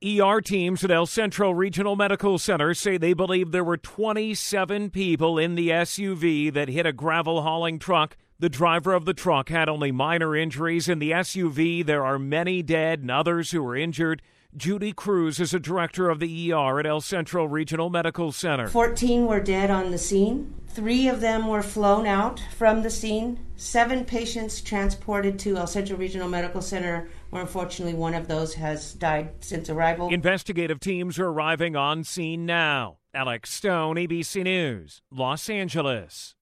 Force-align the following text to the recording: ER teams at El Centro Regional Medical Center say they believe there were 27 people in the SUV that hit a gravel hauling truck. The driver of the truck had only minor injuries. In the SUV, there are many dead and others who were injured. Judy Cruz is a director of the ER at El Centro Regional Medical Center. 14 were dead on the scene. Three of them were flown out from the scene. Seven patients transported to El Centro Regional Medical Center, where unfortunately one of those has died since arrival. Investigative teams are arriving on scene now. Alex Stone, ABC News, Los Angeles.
ER 0.00 0.40
teams 0.40 0.84
at 0.84 0.92
El 0.92 1.06
Centro 1.06 1.50
Regional 1.50 1.96
Medical 1.96 2.38
Center 2.38 2.72
say 2.72 2.96
they 2.96 3.14
believe 3.14 3.50
there 3.50 3.64
were 3.64 3.76
27 3.76 4.90
people 4.90 5.38
in 5.38 5.56
the 5.56 5.70
SUV 5.70 6.52
that 6.52 6.68
hit 6.68 6.86
a 6.86 6.92
gravel 6.92 7.42
hauling 7.42 7.80
truck. 7.80 8.16
The 8.38 8.48
driver 8.48 8.94
of 8.94 9.06
the 9.06 9.14
truck 9.14 9.48
had 9.48 9.68
only 9.68 9.90
minor 9.90 10.36
injuries. 10.36 10.88
In 10.88 11.00
the 11.00 11.10
SUV, 11.10 11.84
there 11.84 12.04
are 12.04 12.16
many 12.16 12.62
dead 12.62 13.00
and 13.00 13.10
others 13.10 13.50
who 13.50 13.60
were 13.60 13.74
injured. 13.74 14.22
Judy 14.56 14.92
Cruz 14.92 15.40
is 15.40 15.52
a 15.52 15.58
director 15.58 16.10
of 16.10 16.20
the 16.20 16.52
ER 16.52 16.78
at 16.78 16.86
El 16.86 17.00
Centro 17.00 17.44
Regional 17.44 17.90
Medical 17.90 18.30
Center. 18.30 18.68
14 18.68 19.26
were 19.26 19.40
dead 19.40 19.68
on 19.68 19.90
the 19.90 19.98
scene. 19.98 20.54
Three 20.78 21.08
of 21.08 21.20
them 21.20 21.48
were 21.48 21.64
flown 21.64 22.06
out 22.06 22.40
from 22.56 22.82
the 22.82 22.88
scene. 22.88 23.44
Seven 23.56 24.04
patients 24.04 24.60
transported 24.60 25.36
to 25.40 25.56
El 25.56 25.66
Centro 25.66 25.96
Regional 25.96 26.28
Medical 26.28 26.62
Center, 26.62 27.08
where 27.30 27.42
unfortunately 27.42 27.94
one 27.94 28.14
of 28.14 28.28
those 28.28 28.54
has 28.54 28.94
died 28.94 29.30
since 29.40 29.68
arrival. 29.68 30.08
Investigative 30.10 30.78
teams 30.78 31.18
are 31.18 31.26
arriving 31.26 31.74
on 31.74 32.04
scene 32.04 32.46
now. 32.46 32.98
Alex 33.12 33.52
Stone, 33.52 33.96
ABC 33.96 34.44
News, 34.44 35.02
Los 35.10 35.50
Angeles. 35.50 36.36